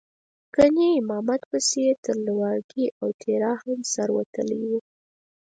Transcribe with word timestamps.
ګنې 0.55 0.87
امامت 1.01 1.41
پسې 1.51 1.79
یې 1.87 1.93
تر 2.05 2.15
لواړګي 2.27 2.85
او 3.01 3.07
تیرا 3.21 3.53
هم 3.63 3.79
سر 3.93 4.09
وتلی 4.17 4.61
و. 4.69 4.71